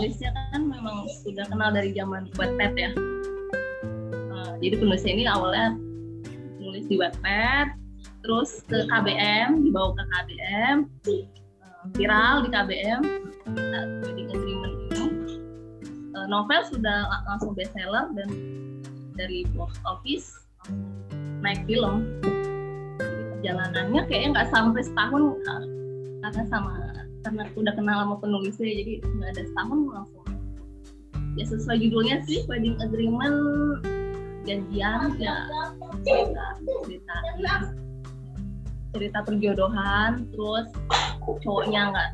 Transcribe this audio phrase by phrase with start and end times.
[0.00, 2.90] penulisnya kan memang sudah kenal dari zaman Wattpad ya.
[4.32, 5.76] Uh, jadi penulisnya ini awalnya
[6.56, 7.76] nulis di Wattpad,
[8.24, 13.00] terus ke KBM, dibawa ke KBM, uh, viral di KBM,
[13.44, 15.04] kita wedding agreement ini.
[16.16, 18.28] Uh, novel sudah langsung bestseller dan
[19.20, 20.32] dari box office
[21.44, 22.08] naik film.
[23.04, 25.64] Jadi perjalanannya kayaknya nggak sampai setahun uh,
[26.24, 26.72] karena sama
[27.20, 30.26] karena udah kenal sama penulisnya jadi nggak ada setahun langsung.
[31.38, 33.38] Ya sesuai judulnya sih wedding agreement.
[34.48, 35.46] Janjian ya.
[36.02, 36.44] Cerita
[36.86, 37.16] cerita.
[38.90, 40.66] Cerita perjodohan terus
[41.44, 42.08] cowoknya nggak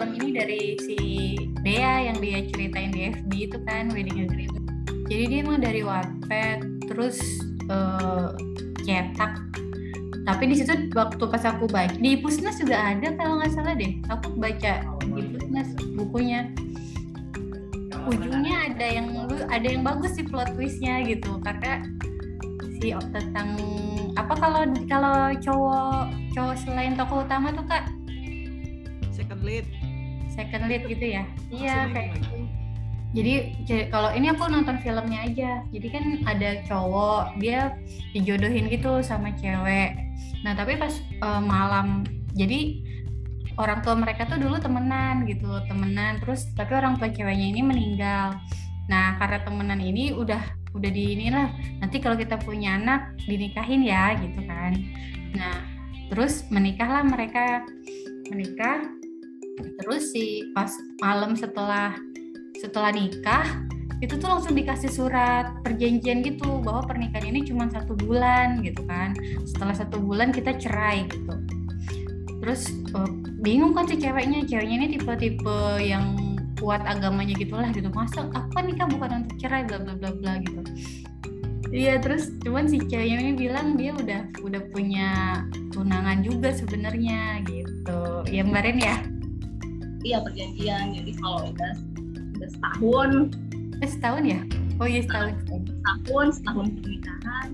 [0.00, 0.98] film ini dari si
[1.60, 4.60] Dea yang dia ceritain di FB itu kan Wedding Agreement
[5.10, 7.18] jadi dia emang dari Wattpad terus
[7.66, 8.28] eh,
[8.86, 9.42] cetak.
[10.22, 13.98] Tapi di situ waktu pas aku baca di Pusnas juga ada kalau nggak salah deh.
[14.06, 15.66] Aku baca di Pusnas
[15.98, 16.46] bukunya.
[18.06, 19.10] Ujungnya ada yang
[19.50, 21.42] ada yang bagus sih plot twistnya gitu.
[21.42, 21.82] Karena
[22.78, 23.58] si tentang
[24.14, 26.06] apa kalau kalau cowok
[26.38, 27.90] cowok selain tokoh utama tuh kak?
[29.10, 29.66] Second lead
[30.40, 31.24] second lead gitu ya?
[31.52, 32.48] Iya kayak gitu.
[33.10, 33.32] Jadi
[33.90, 35.52] kalau ini aku nonton filmnya aja.
[35.68, 37.76] Jadi kan ada cowok dia
[38.16, 39.98] dijodohin gitu sama cewek.
[40.46, 42.80] Nah tapi pas eh, malam jadi
[43.60, 46.22] orang tua mereka tuh dulu temenan gitu temenan.
[46.24, 48.38] Terus tapi orang tua ceweknya ini meninggal.
[48.88, 51.50] Nah karena temenan ini udah udah di inilah
[51.82, 54.78] nanti kalau kita punya anak dinikahin ya gitu kan.
[55.34, 55.66] Nah
[56.08, 57.66] terus menikahlah mereka.
[58.30, 58.99] Menikah
[59.80, 60.70] terus si pas
[61.00, 61.96] malam setelah
[62.60, 63.46] setelah nikah
[64.00, 69.12] itu tuh langsung dikasih surat perjanjian gitu bahwa pernikahan ini cuma satu bulan gitu kan.
[69.44, 71.36] Setelah satu bulan kita cerai gitu.
[72.40, 73.10] Terus eh,
[73.44, 74.48] bingung kan si ceweknya.
[74.48, 76.16] Ceweknya ini tipe-tipe yang
[76.56, 77.92] kuat agamanya gitulah gitu.
[77.92, 80.60] Masa aku kan nikah bukan untuk cerai bla bla bla bla gitu.
[81.70, 85.08] Iya terus cuman si ceweknya ini bilang dia udah udah punya
[85.76, 88.24] tunangan juga sebenarnya gitu.
[88.32, 88.96] Ya kemarin ya
[90.04, 90.96] iya perjanjian.
[90.96, 91.72] Jadi kalau udah
[92.36, 93.10] udah setahun.
[93.80, 94.40] Eh setahun ya?
[94.80, 95.32] Oh iya setahun.
[95.44, 96.66] setahun setahun.
[96.80, 97.48] Pernikahan.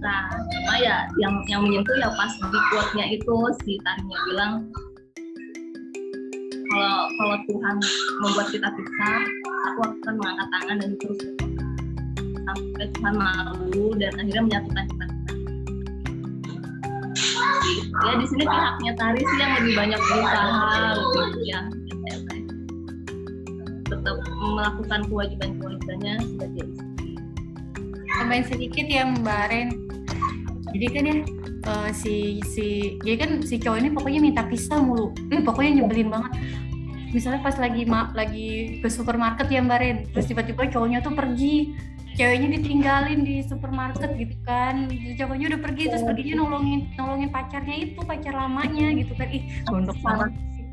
[0.00, 4.52] Nah cuma ya yang yang menyentuh ya pas di quote-nya itu si Tania bilang
[6.72, 7.76] kalau kalau Tuhan
[8.24, 9.20] membuat kita pisah
[9.68, 11.20] aku akan mengangkat tangan dan terus
[12.48, 15.04] sampai Tuhan malu dan akhirnya menyatukan kita
[18.06, 20.48] ya di sini pihaknya Tari sih yang lebih banyak berusaha
[20.98, 21.60] lebih ya.
[22.08, 22.36] Ya, ya,
[23.92, 26.64] tetap melakukan kewajiban-kewajibannya sebagai
[28.12, 29.68] tambahin sedikit ya Mbak Ren.
[30.72, 31.16] Jadi kan ya
[31.62, 35.12] eh, si si jadi kan si cowok ini pokoknya minta pisah mulu.
[35.28, 36.32] Eh, pokoknya nyebelin banget.
[37.12, 41.76] Misalnya pas lagi ma lagi ke supermarket ya Mbak Ren terus tiba-tiba cowoknya tuh pergi
[42.16, 44.88] ceweknya ditinggalin di supermarket gitu kan.
[45.16, 49.28] Cowoknya udah pergi terus perginya nolongin nolongin pacarnya itu pacar lamanya gitu kan.
[49.32, 50.30] Ih gondok banget.
[50.54, 50.64] sih.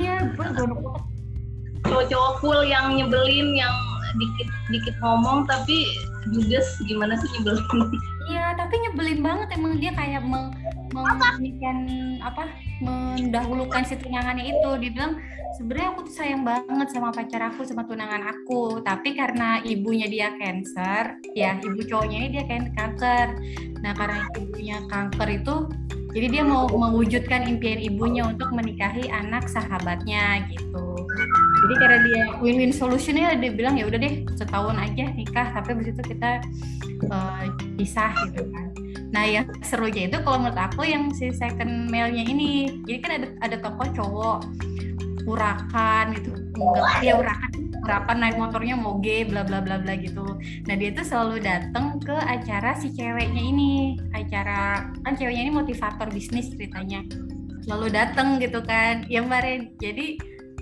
[0.00, 1.04] iya gue gondok banget.
[1.80, 3.72] Cowok-cowok cool yang nyebelin yang
[4.18, 5.86] dikit dikit ngomong tapi
[6.34, 7.88] judes gimana sih nyebelin
[8.30, 10.54] Iya, tapi nyebelin banget emang dia kayak meng,
[12.22, 12.42] apa
[12.78, 14.70] mendahulukan si tunangannya itu.
[14.78, 15.18] Dia bilang
[15.58, 20.30] sebenarnya aku tuh sayang banget sama pacar aku sama tunangan aku, tapi karena ibunya dia
[20.38, 23.26] cancer, ya ibu cowoknya ini dia kan kanker.
[23.82, 25.54] Nah, karena ibunya kanker itu
[26.10, 30.86] jadi dia mau mewujudkan impian ibunya untuk menikahi anak sahabatnya gitu.
[31.60, 35.92] Jadi karena dia win-win solutionnya dia bilang ya udah deh setahun aja nikah, tapi habis
[35.92, 36.40] itu kita
[37.04, 37.44] eh,
[37.76, 38.66] pisah gitu kan.
[39.10, 43.28] Nah yang serunya itu kalau menurut aku yang si second male-nya ini, jadi kan ada
[43.44, 44.38] ada tokoh cowok
[45.28, 47.50] urakan gitu, enggak dia urakan
[47.80, 50.24] urakan naik motornya moge bla bla bla bla gitu.
[50.64, 56.08] Nah dia tuh selalu datang ke acara si ceweknya ini, acara kan ceweknya ini motivator
[56.08, 57.04] bisnis ceritanya,
[57.68, 59.04] selalu datang gitu kan.
[59.12, 60.06] Yang kemarin jadi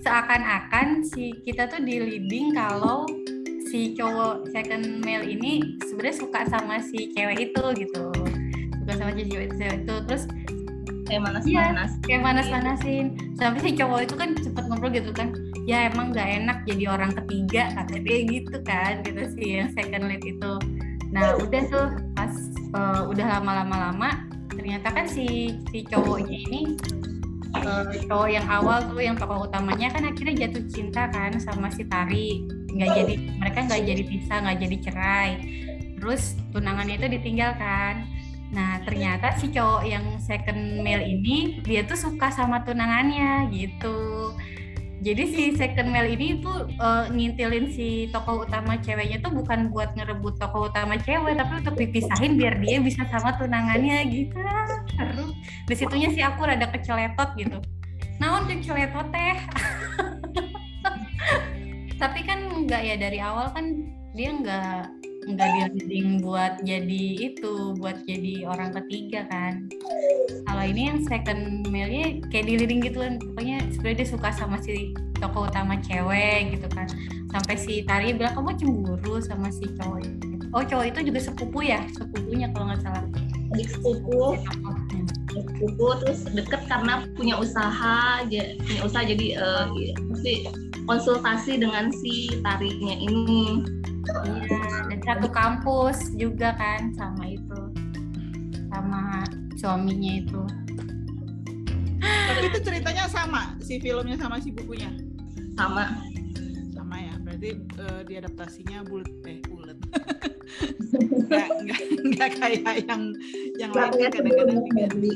[0.02, 3.04] seakan-akan si kita tuh di leading kalau
[3.68, 8.04] si cowok second male ini sebenarnya suka sama si cewek itu gitu.
[8.82, 9.52] Suka sama si cewek
[9.84, 10.24] itu terus
[11.08, 13.06] kayak manas Iya, manas kayak panas-panasin
[13.36, 15.32] sampai si cowok itu kan cepet ngobrol gitu kan
[15.64, 20.04] ya emang gak enak jadi orang ketiga kata dia gitu kan gitu sih yang second
[20.08, 20.52] lead itu.
[21.12, 22.32] Nah udah tuh pas
[22.76, 24.10] eh, udah lama-lama lama
[24.52, 26.60] ternyata kan si si cowoknya ini
[27.54, 31.86] uh, cowok yang awal tuh yang tokoh utamanya kan akhirnya jatuh cinta kan sama si
[31.88, 32.44] Tari.
[32.68, 35.30] Nggak jadi mereka nggak jadi pisah nggak jadi cerai.
[35.98, 37.94] Terus tunangannya itu ditinggalkan
[38.48, 44.32] nah ternyata si cowok yang second male ini dia tuh suka sama tunangannya gitu.
[44.98, 49.94] Jadi si second male ini tuh uh, ngintilin si tokoh utama ceweknya tuh bukan buat
[49.94, 54.42] ngerebut tokoh utama cewek tapi untuk dipisahin biar dia bisa sama tunangannya gitu.
[54.98, 55.27] Seru
[55.68, 57.60] di situnya sih aku rada keceletot gitu.
[58.16, 59.36] Naon keceletot teh?
[62.02, 63.84] Tapi kan enggak ya dari awal kan
[64.16, 64.88] dia enggak
[65.28, 69.68] nggak di buat jadi itu buat jadi orang ketiga kan.
[70.48, 73.20] Kalau ini yang second male-nya kayak di gitu kan.
[73.20, 76.88] Pokoknya sebenarnya dia suka sama si tokoh utama cewek gitu kan.
[77.28, 80.28] Sampai si Tari bilang kamu cemburu sama si cowok itu.
[80.56, 81.84] Oh cowok itu juga sepupu ya?
[81.92, 83.04] Sepupunya kalau nggak salah.
[83.52, 84.32] Sepupu
[85.46, 89.66] sepupu terus deket karena punya usaha punya usaha jadi uh,
[90.08, 90.48] mesti
[90.88, 93.62] konsultasi dengan si tarinya ini
[94.08, 97.60] Iya, dan satu kampus juga kan sama itu.
[98.72, 99.24] Sama
[99.60, 100.42] suaminya itu.
[101.98, 104.88] Tapi itu ceritanya sama, si filmnya sama si bukunya.
[105.58, 105.92] Sama.
[106.72, 107.14] Sama ya.
[107.20, 109.78] Berarti uh, diadaptasinya bulat eh bulat.
[111.28, 111.48] nggak,
[112.12, 113.02] nggak, kayak yang
[113.60, 115.14] yang lain kan kadang-kadang diganti.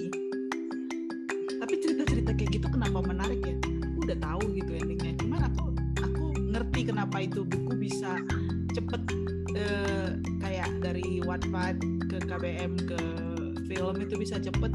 [1.63, 3.57] Tapi cerita-cerita kayak gitu kenapa menarik ya?
[3.65, 5.13] Aku udah tahu gitu endingnya.
[5.19, 5.65] Cuman aku
[6.05, 8.21] aku ngerti kenapa itu buku bisa
[8.77, 9.03] cepet
[9.57, 10.09] uh,
[10.45, 11.77] kayak dari Wattpad
[12.09, 13.01] ke KBM ke
[13.73, 14.73] film itu bisa cepet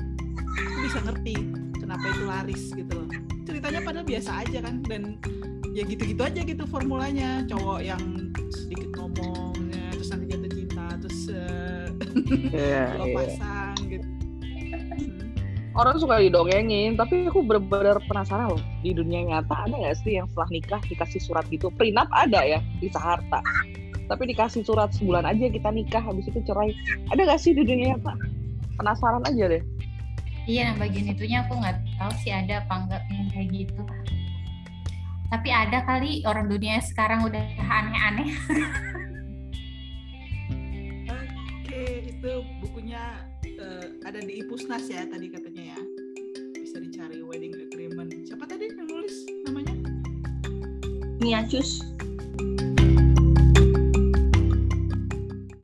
[0.58, 1.36] aku bisa ngerti
[1.78, 3.10] kenapa itu laris gitu loh
[3.46, 5.22] ceritanya padahal biasa aja kan dan
[5.72, 8.02] ya gitu-gitu aja gitu formulanya cowok yang
[8.50, 8.87] sedikit
[12.54, 13.16] yeah, yeah.
[13.16, 14.08] pasang gitu.
[14.98, 15.78] Hmm.
[15.78, 20.26] orang suka didongengin tapi aku benar-benar penasaran loh di dunia nyata ada nggak sih yang
[20.32, 21.70] setelah nikah dikasih surat gitu?
[21.74, 23.44] Prenup ada ya di Saharta
[24.08, 26.72] tapi dikasih surat sebulan aja kita nikah habis itu cerai.
[27.12, 28.16] Ada gak sih di dunia pak
[28.80, 29.64] penasaran aja deh.
[30.48, 33.82] Iya nah bagian itunya aku nggak tahu sih ada apa enggak yang kayak gitu.
[35.28, 38.32] Tapi ada kali orang dunia sekarang udah aneh-aneh
[42.12, 43.24] itu bukunya
[43.60, 45.80] uh, ada di Ipusnas ya tadi katanya ya.
[46.60, 48.12] Bisa dicari wedding agreement.
[48.28, 49.16] Siapa tadi yang nulis
[49.48, 49.76] namanya?
[51.18, 51.87] Niacus